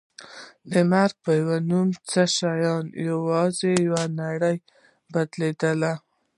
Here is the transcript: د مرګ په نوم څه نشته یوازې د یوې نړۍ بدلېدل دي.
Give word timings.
د 0.71 0.73
مرګ 0.91 1.13
په 1.25 1.33
نوم 1.69 1.89
څه 2.09 2.21
نشته 2.29 2.49
یوازې 3.09 3.71
د 3.77 3.81
یوې 3.87 4.05
نړۍ 4.21 4.57
بدلېدل 5.13 5.79
دي. 5.85 5.95